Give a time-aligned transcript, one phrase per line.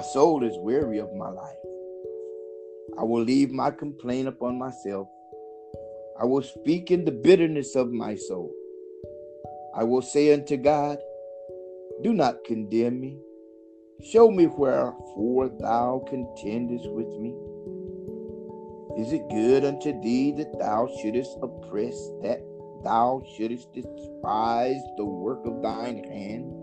[0.00, 1.62] My soul is weary of my life.
[2.98, 5.06] I will leave my complaint upon myself.
[6.18, 8.50] I will speak in the bitterness of my soul.
[9.76, 10.96] I will say unto God,
[12.02, 13.18] Do not condemn me.
[14.02, 17.34] Show me wherefore thou contendest with me.
[18.96, 22.40] Is it good unto thee that thou shouldest oppress, that
[22.82, 26.59] thou shouldest despise the work of thine hands,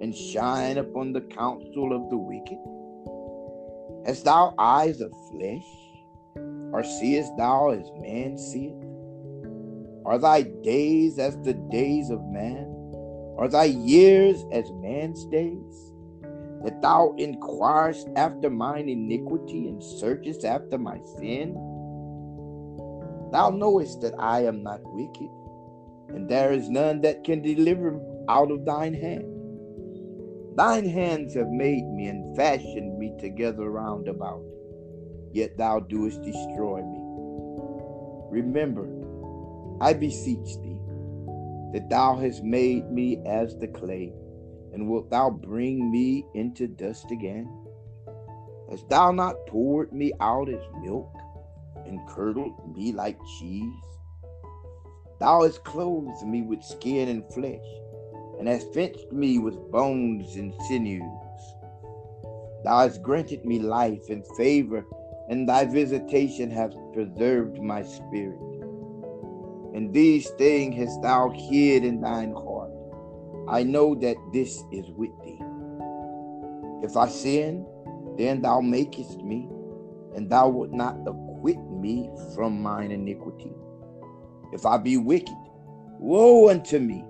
[0.00, 2.58] and shine upon the counsel of the wicked?
[4.06, 5.66] Hast thou eyes of flesh,
[6.72, 8.74] or seest thou as man seeth?
[10.04, 12.72] Are thy days as the days of man?
[13.38, 15.92] Are thy years as man's days?
[16.64, 21.54] That thou inquirest after mine iniquity and searchest after my sin?
[23.32, 25.30] Thou knowest that I am not wicked,
[26.08, 29.35] and there is none that can deliver out of thine hand.
[30.56, 34.42] Thine hands have made me and fashioned me together round about,
[35.30, 36.98] yet thou doest destroy me.
[38.30, 38.88] Remember,
[39.82, 40.80] I beseech thee,
[41.74, 44.14] that thou hast made me as the clay,
[44.72, 47.46] and wilt thou bring me into dust again?
[48.70, 51.14] Hast thou not poured me out as milk,
[51.84, 53.84] and curdled me like cheese?
[55.20, 57.60] Thou hast clothed me with skin and flesh
[58.38, 61.02] and hast fenced me with bones and sinews.
[62.64, 64.84] Thou hast granted me life and favor,
[65.28, 68.40] and thy visitation hath preserved my spirit.
[69.74, 72.72] And these things hast thou hid in thine heart.
[73.48, 75.40] I know that this is with thee.
[76.82, 77.66] If I sin,
[78.18, 79.48] then thou makest me,
[80.14, 83.52] and thou wilt not acquit me from mine iniquity.
[84.52, 85.36] If I be wicked,
[85.98, 87.04] woe unto me!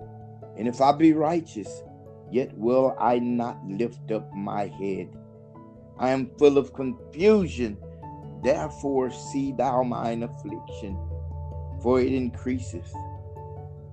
[0.56, 1.82] And if I be righteous,
[2.30, 5.14] yet will I not lift up my head.
[5.98, 7.78] I am full of confusion.
[8.42, 10.98] Therefore, see thou mine affliction,
[11.82, 12.92] for it increaseth.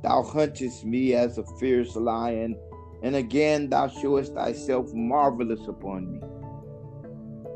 [0.01, 2.57] Thou huntest me as a fierce lion,
[3.03, 6.19] and again thou showest thyself marvelous upon me.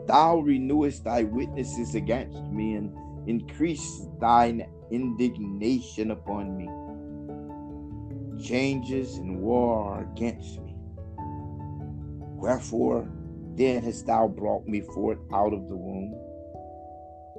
[0.07, 2.96] Thou renewest thy witnesses against me, and
[3.28, 6.69] increase thine indignation upon me
[8.39, 10.75] changes and war against me.
[12.37, 13.07] Wherefore
[13.55, 16.13] then hast thou brought me forth out of the womb?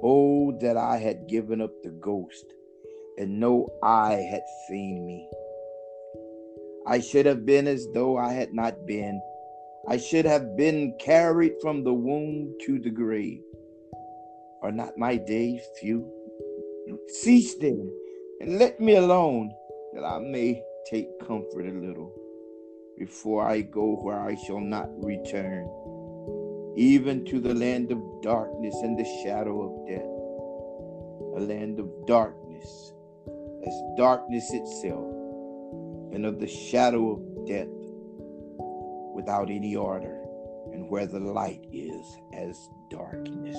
[0.03, 2.45] Oh, that I had given up the ghost,
[3.17, 5.29] and no eye had seen me.
[6.87, 9.21] I should have been as though I had not been.
[9.87, 13.41] I should have been carried from the womb to the grave.
[14.61, 16.09] Are not my days few?
[17.07, 17.89] Cease then,
[18.41, 19.51] and let me alone,
[19.93, 22.13] that I may take comfort a little
[22.97, 25.65] before I go where I shall not return,
[26.75, 30.01] even to the land of darkness and the shadow of death,
[31.37, 32.93] a land of darkness
[33.65, 35.13] as darkness itself,
[36.13, 37.67] and of the shadow of death
[39.15, 40.19] without any order,
[40.73, 43.55] and where the light is as darkness.